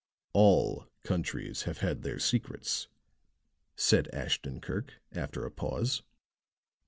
"All 0.33 0.87
countries 1.03 1.65
have 1.69 1.77
had 1.81 2.01
their 2.01 2.17
secrets," 2.17 2.87
said 3.75 4.09
Ashton 4.11 4.59
Kirk, 4.59 4.95
after 5.11 5.45
a 5.45 5.51
pause. 5.51 6.01